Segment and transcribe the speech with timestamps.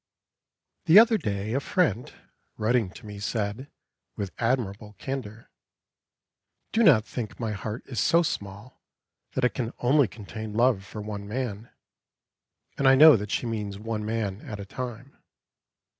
[0.85, 2.11] The other day a friend,
[2.57, 3.69] writing to me, said,
[4.15, 5.51] with admirable candour,
[6.71, 8.81] "Do not think my heart is so small
[9.33, 11.69] that it can only contain love for one man,"
[12.79, 15.17] and I know that she means one man at a time.